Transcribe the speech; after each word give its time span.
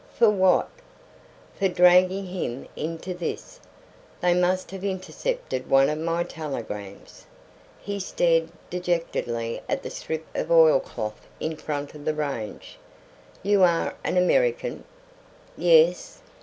"For 0.15 0.31
what?" 0.31 0.67
"For 1.59 1.67
dragging 1.67 2.25
him 2.25 2.67
into 2.75 3.13
this. 3.13 3.59
They 4.19 4.33
must 4.33 4.71
have 4.71 4.83
intercepted 4.83 5.69
one 5.69 5.89
of 5.89 5.99
my 5.99 6.23
telegrams." 6.23 7.27
He 7.79 7.99
stared 7.99 8.49
dejectedly 8.71 9.61
at 9.69 9.83
the 9.83 9.91
strip 9.91 10.25
of 10.33 10.51
oilcloth 10.51 11.27
in 11.39 11.55
front 11.55 11.93
of 11.93 12.05
the 12.05 12.15
range. 12.15 12.79
"You 13.43 13.61
are 13.61 13.93
an 14.03 14.17
American?" 14.17 14.85
"Yes." 15.55 16.23